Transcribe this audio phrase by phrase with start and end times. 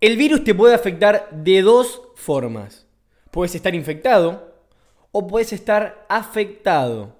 [0.00, 2.86] El virus te puede afectar de dos formas.
[3.32, 4.54] Puedes estar infectado
[5.10, 7.16] o puedes estar afectado.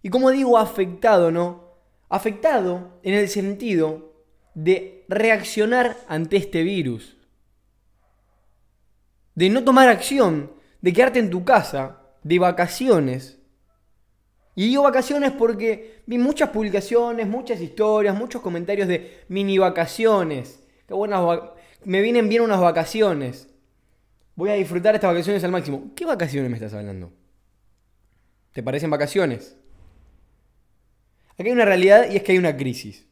[0.00, 1.74] Y como digo afectado, ¿no?
[2.08, 4.14] Afectado en el sentido
[4.54, 7.18] de reaccionar ante este virus.
[9.34, 13.38] De no tomar acción, de quedarte en tu casa, de vacaciones.
[14.54, 20.62] Y digo vacaciones porque vi muchas publicaciones, muchas historias, muchos comentarios de mini vacaciones.
[20.86, 21.20] Qué buenas
[21.84, 23.48] me vienen bien unas vacaciones.
[24.34, 25.90] Voy a disfrutar estas vacaciones al máximo.
[25.94, 27.12] ¿Qué vacaciones me estás hablando?
[28.52, 29.56] ¿Te parecen vacaciones?
[31.38, 33.06] Aquí hay una realidad y es que hay una crisis.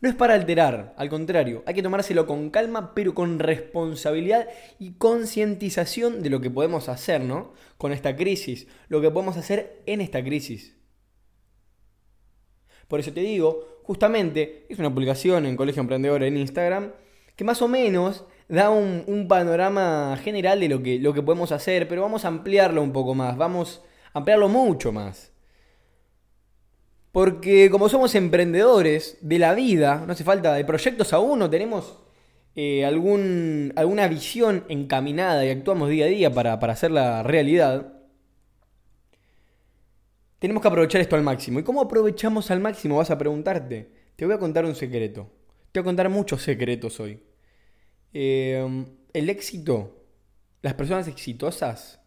[0.00, 4.92] No es para alterar, al contrario, hay que tomárselo con calma, pero con responsabilidad y
[4.92, 7.54] concientización de lo que podemos hacer, ¿no?
[7.78, 10.76] Con esta crisis, lo que podemos hacer en esta crisis.
[12.86, 16.92] Por eso te digo, justamente, es una publicación en Colegio Emprendedor en Instagram,
[17.36, 21.88] que más o menos da un, panorama general de lo que, lo que podemos hacer,
[21.88, 23.82] pero vamos a ampliarlo un poco más, vamos
[24.12, 25.32] a ampliarlo mucho más.
[27.12, 31.98] Porque como somos emprendedores de la vida, no hace falta de proyectos aún, no tenemos
[32.56, 37.92] eh, algún, alguna visión encaminada y actuamos día a día para, para hacerla realidad,
[40.38, 41.58] tenemos que aprovechar esto al máximo.
[41.58, 42.96] ¿Y cómo aprovechamos al máximo?
[42.98, 43.90] Vas a preguntarte.
[44.16, 45.30] Te voy a contar un secreto.
[45.74, 47.20] Te voy a contar muchos secretos hoy.
[48.12, 50.06] Em, el éxito,
[50.62, 52.00] las personas exitosas,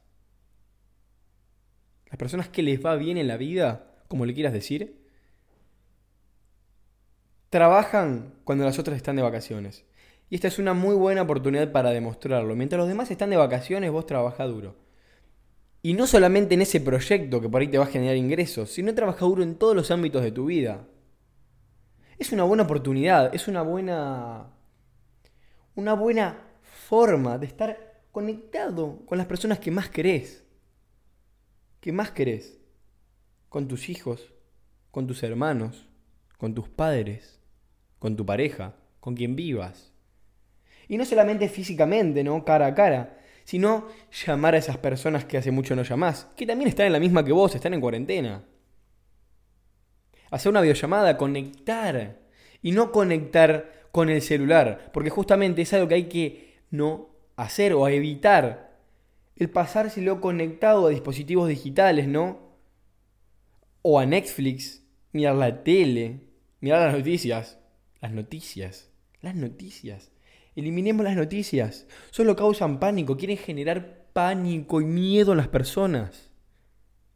[2.09, 5.04] las personas que les va bien en la vida, como le quieras decir,
[7.50, 9.84] trabajan cuando las otras están de vacaciones.
[10.30, 12.56] Y esta es una muy buena oportunidad para demostrarlo.
[12.56, 14.78] Mientras los demás están de vacaciones, vos trabaja duro.
[15.81, 18.96] Y no solamente en ese proyecto que por ahí te va a generar ingresos, sino
[18.96, 20.88] trabaja duro en todos los ámbitos de tu vida
[22.18, 24.48] es una buena oportunidad, es una buena,
[25.76, 30.44] una buena forma de estar conectado con las personas que más querés.
[31.80, 32.59] Que más querés.
[33.50, 34.34] Con tus hijos,
[34.91, 35.88] con tus hermanos,
[36.38, 37.40] con tus padres,
[38.00, 39.94] con tu pareja, con quien vivas.
[40.88, 42.44] Y no solamente físicamente, ¿no?
[42.44, 43.88] Cara a cara, sino
[44.25, 47.24] llamar a esas personas que hace mucho no llamás, que también están en la misma
[47.24, 48.44] que vos, están en cuarentena
[50.32, 52.20] hacer una videollamada, conectar.
[52.62, 57.74] Y no conectar con el celular, porque justamente es algo que hay que no hacer
[57.74, 58.78] o evitar.
[59.36, 62.40] El pasárselo conectado a dispositivos digitales, ¿no?
[63.82, 64.84] O a Netflix,
[65.14, 66.22] mirar la tele,
[66.59, 67.59] mirar las noticias.
[68.02, 70.12] Las noticias, las noticias.
[70.56, 71.88] Eliminemos las noticias.
[72.12, 76.32] Solo causan pánico, quieren generar pánico y miedo en las personas.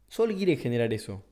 [0.08, 1.24] Solo quieren generar eso.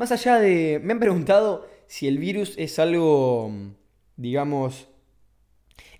[0.00, 0.80] Más allá de...
[0.82, 3.52] Me han preguntado si el virus es algo,
[4.16, 4.88] digamos,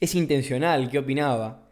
[0.00, 1.68] es intencional, ¿qué opinaba?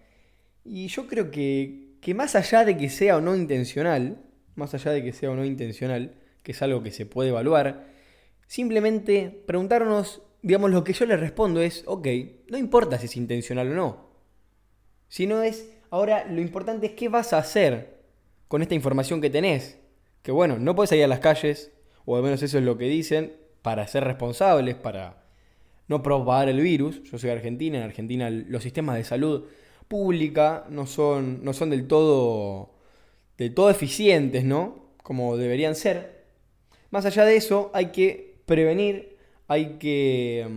[0.62, 4.90] Y yo creo que, que más allá de que sea o no intencional, más allá
[4.90, 7.86] de que sea o no intencional, que es algo que se puede evaluar,
[8.46, 12.08] simplemente preguntarnos, digamos, lo que yo le respondo es, ok,
[12.50, 14.10] no importa si es intencional o no,
[15.08, 18.02] sino es, ahora lo importante es qué vas a hacer
[18.48, 19.78] con esta información que tenés.
[20.20, 21.72] Que bueno, no puedes salir a las calles,
[22.10, 25.24] o al menos eso es lo que dicen, para ser responsables, para
[25.88, 27.02] no propagar el virus.
[27.02, 29.44] Yo soy argentina, en Argentina los sistemas de salud
[29.88, 32.70] pública no son, no son del todo,
[33.36, 34.94] del todo eficientes, ¿no?
[35.02, 36.24] Como deberían ser.
[36.88, 40.48] Más allá de eso, hay que prevenir, hay que,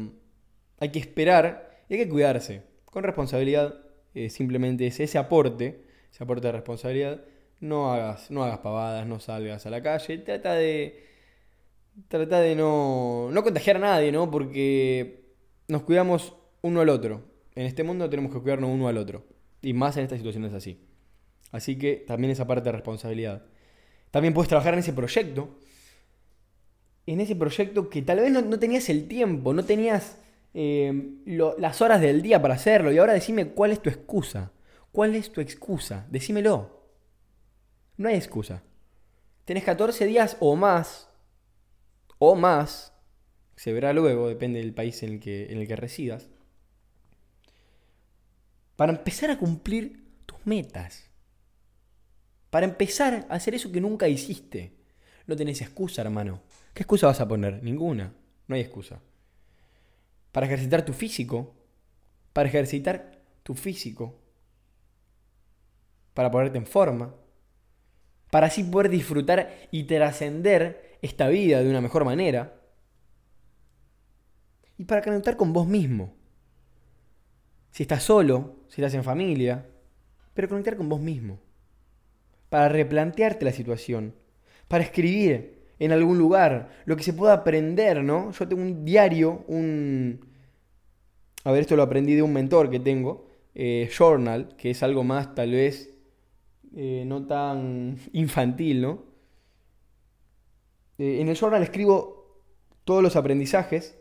[0.79, 2.61] hay que esperar y hay que cuidarse.
[2.85, 3.75] Con responsabilidad,
[4.13, 7.25] eh, simplemente es ese aporte, ese aporte de responsabilidad.
[7.59, 11.10] No hagas, no hagas pavadas, no salgas a la calle, trata de
[12.07, 14.29] trata de no, no contagiar a nadie, ¿no?
[14.29, 15.25] Porque
[15.67, 17.23] nos cuidamos uno al otro.
[17.55, 19.25] En este mundo tenemos que cuidarnos uno al otro.
[19.61, 20.79] Y más en estas situaciones así.
[21.51, 23.43] Así que también esa parte de responsabilidad.
[24.09, 25.57] También puedes trabajar en ese proyecto.
[27.05, 30.17] En ese proyecto que tal vez no, tenías el tiempo, no tenías
[30.53, 32.91] eh, las horas del día para hacerlo.
[32.91, 34.51] Y ahora decime cuál es tu excusa.
[34.91, 36.05] ¿Cuál es tu excusa?
[36.09, 36.81] Decímelo.
[37.97, 38.63] No hay excusa.
[39.45, 41.10] Tenés 14 días o más
[42.23, 42.93] o más,
[43.55, 46.29] se verá luego, depende del país en el que, en el que residas,
[48.75, 51.09] para empezar a cumplir tus metas.
[52.51, 54.71] Para empezar a hacer eso que nunca hiciste.
[55.25, 56.43] No tenés excusa, hermano.
[56.75, 57.63] ¿Qué excusa vas a poner?
[57.63, 58.13] Ninguna.
[58.47, 59.01] No hay excusa.
[60.31, 61.55] Para ejercitar tu físico.
[62.33, 64.21] Para ejercitar tu físico.
[66.13, 67.15] Para ponerte en forma.
[68.29, 72.61] Para así poder disfrutar y trascender esta vida de una mejor manera.
[74.77, 76.15] Y para conectar con vos mismo.
[77.71, 79.65] si estás solo, si estás en familia,
[80.33, 81.39] pero conectar con vos mismo.
[82.49, 84.13] Para replantearte la situación,
[84.67, 88.31] para escribir en algún lugar, lo que se pueda aprender, ¿no?
[88.31, 90.25] Yo tengo un diario, un...
[91.43, 95.03] A ver, esto lo aprendí de un mentor que tengo, eh, Journal, que es algo
[95.03, 95.91] más tal vez
[96.75, 99.10] eh, no tan infantil, ¿no?
[101.01, 102.41] Eh, en el Journal escribo
[102.83, 103.97] todos los aprendizajes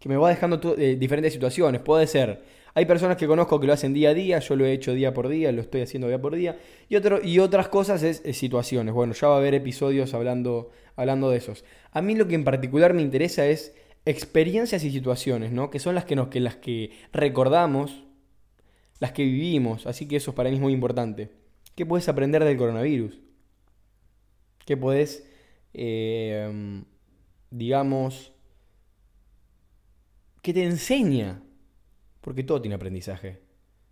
[0.00, 1.80] que me va dejando diferentes situaciones.
[1.80, 2.42] Puede ser
[2.78, 5.12] hay personas que conozco que lo hacen día a día, yo lo he hecho día
[5.12, 6.60] por día, lo estoy haciendo día por día.
[6.88, 8.94] Y otras cosas es, situaciones.
[8.94, 11.64] Bueno, ya va a haber episodios hablando, hablando de esos.
[11.90, 13.74] A mí lo que en particular me interesa es
[14.04, 15.70] experiencias y situaciones, ¿no?
[15.70, 18.04] Que son las que, nos, que, las que recordamos,
[19.00, 19.88] las que vivimos.
[19.88, 21.30] Así que eso para mí es muy importante.
[21.74, 23.18] ¿Qué puedes aprender del coronavirus?
[24.64, 25.27] ¿Qué puedes,
[25.78, 26.82] eh,
[27.50, 28.32] digamos,
[30.42, 31.42] qué te enseña
[32.20, 33.40] porque todo tiene aprendizaje.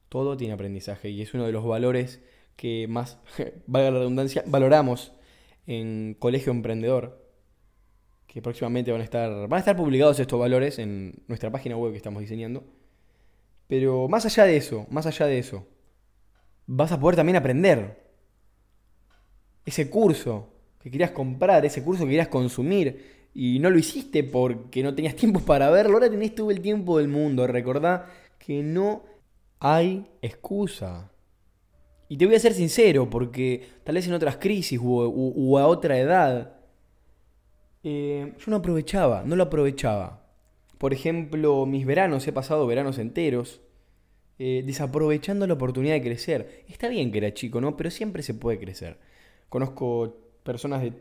[0.08, 2.22] Todo tiene aprendizaje y es uno de los valores
[2.56, 3.18] que más,
[3.66, 5.12] valga la redundancia, valoramos
[5.66, 7.24] en Colegio Emprendedor.
[8.26, 11.92] Que próximamente van a estar, van a estar publicados estos valores en nuestra página web
[11.92, 12.64] que estamos diseñando.
[13.66, 15.66] Pero más allá de eso, más allá de eso,
[16.66, 18.04] vas a poder también aprender.
[19.64, 20.55] Ese curso
[20.86, 25.16] que querías comprar, ese curso que querías consumir, y no lo hiciste porque no tenías
[25.16, 27.44] tiempo para verlo, ahora tenés todo el tiempo del mundo.
[27.48, 29.02] Recordá que no
[29.58, 31.10] hay excusa.
[32.08, 35.98] Y te voy a ser sincero, porque tal vez en otras crisis o, a otra
[35.98, 36.54] edad,
[37.82, 40.24] eh, yo no aprovechaba, no lo aprovechaba.
[40.78, 43.60] Por ejemplo, mis veranos, he pasado veranos enteros,
[44.38, 46.64] eh, desaprovechando la oportunidad de crecer.
[46.68, 47.76] Está bien que era chico, ¿no?
[47.76, 48.98] Pero siempre se puede crecer.
[49.48, 50.94] Conozco personas de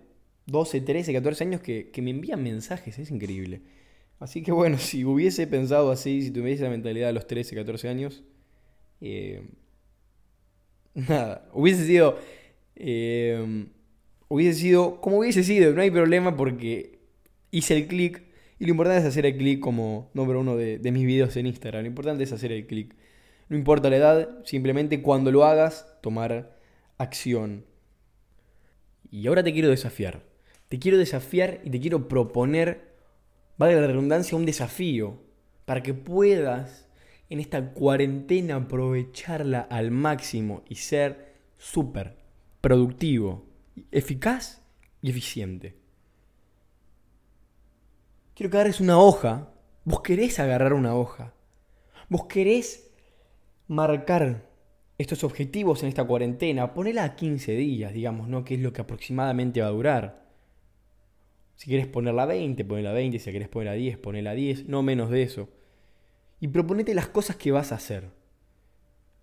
[0.47, 3.61] 12, 13, 14 años que, me envían mensajes, es increíble.
[4.19, 7.87] Así que bueno, si hubiese pensado así, si tuviese la mentalidad de los 13, 14
[7.87, 8.23] años,
[8.99, 9.47] eh,
[10.93, 12.19] nada, hubiese sido,
[12.75, 13.67] eh,
[14.27, 16.99] hubiese sido como hubiese sido, no hay problema porque
[17.51, 18.23] hice el clic
[18.59, 21.47] y lo importante es hacer el clic como número uno de, de mis videos en
[21.47, 22.95] Instagram, lo importante es hacer el clic.
[23.47, 26.57] No importa la edad, simplemente cuando lo hagas, tomar
[26.97, 27.63] acción.
[29.11, 30.23] Y ahora te quiero desafiar.
[30.67, 32.95] Te quiero desafiar y te quiero proponer,
[33.57, 35.21] vale la redundancia, un desafío
[35.65, 36.87] para que puedas
[37.29, 42.17] en esta cuarentena aprovecharla al máximo y ser súper
[42.61, 43.45] productivo,
[43.91, 44.61] eficaz
[45.01, 45.75] y eficiente.
[48.35, 49.51] Quiero que agarres una hoja.
[49.83, 51.33] Vos querés agarrar una hoja.
[52.09, 52.91] Vos querés
[53.67, 54.49] marcar
[54.97, 56.73] estos objetivos en esta cuarentena.
[56.73, 58.43] Ponela a 15 días, digamos, ¿no?
[58.43, 60.25] Que es lo que aproximadamente va a durar.
[61.55, 63.19] Si quieres ponerla a 20, ponela a 20.
[63.19, 64.67] Si quieres ponerla a 10, ponela a 10.
[64.67, 65.49] No menos de eso.
[66.39, 68.09] Y proponete las cosas que vas a hacer.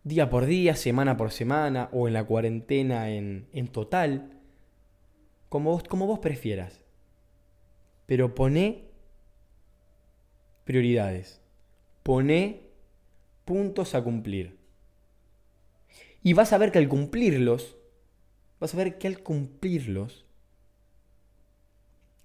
[0.04, 4.40] Día por día, semana por semana, o en la cuarentena en, en total.
[5.48, 6.80] Como vos, como vos prefieras.
[8.06, 8.84] Pero poné
[10.64, 11.40] prioridades.
[12.02, 12.62] Poné
[13.44, 14.61] puntos a cumplir.
[16.22, 17.76] Y vas a ver que al cumplirlos,
[18.60, 20.24] vas a ver que al cumplirlos,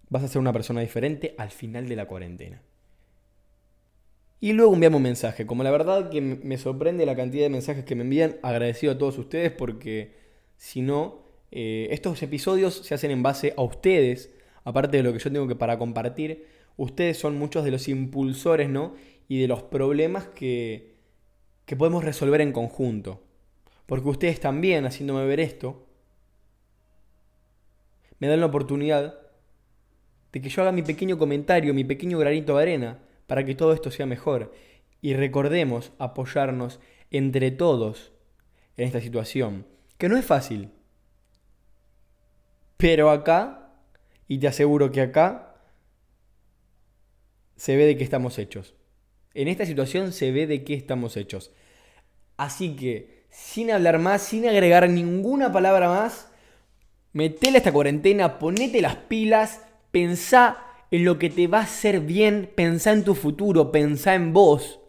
[0.10, 2.62] vas a ser una persona diferente al final de la cuarentena.
[4.40, 5.46] Y luego enviamos un mensaje.
[5.48, 8.98] Como la verdad que me sorprende la cantidad de mensajes que me envían, agradecido a
[8.98, 10.16] todos ustedes porque
[10.58, 14.32] si no, eh, estos episodios se hacen en base a ustedes,
[14.64, 16.46] aparte de lo que yo tengo que para compartir,
[16.78, 18.94] ustedes son muchos de los impulsores, ¿no?
[19.28, 20.94] Y de los problemas que,
[21.66, 23.24] que podemos resolver en conjunto.
[23.88, 25.88] Porque ustedes también, haciéndome ver esto,
[28.20, 29.20] me dan la oportunidad
[30.32, 33.74] de que yo haga mi pequeño comentario, mi pequeño granito de arena, para que todo
[33.74, 34.54] esto sea mejor.
[35.02, 36.80] Y recordemos apoyarnos
[37.12, 38.12] entre todos
[38.76, 39.66] en esta situación,
[39.98, 40.72] que no es fácil.
[42.76, 43.74] Pero acá,
[44.28, 45.56] y te aseguro que acá,
[47.56, 48.76] se ve de qué estamos hechos.
[49.34, 51.52] En esta situación se ve de qué estamos hechos.
[52.36, 56.30] Así que, sin hablar más, sin agregar ninguna palabra más,
[57.14, 60.58] metele esta cuarentena, ponete las pilas Pensá
[60.92, 64.80] en lo que te va a hacer bien, pensá en tu futuro, pensá en vos.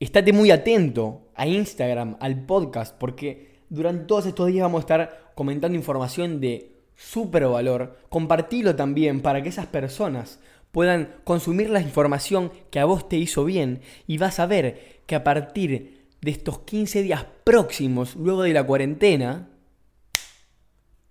[0.00, 5.32] Estate muy atento a Instagram, al podcast, porque durante todos estos días vamos a estar
[5.34, 7.98] comentando información de súper valor.
[8.08, 13.44] Compartilo también para que esas personas puedan consumir la información que a vos te hizo
[13.44, 18.52] bien y vas a ver que a partir de estos 15 días próximos, luego de
[18.52, 19.50] la cuarentena,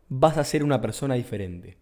[0.08, 1.78] vas a ser una persona diferente.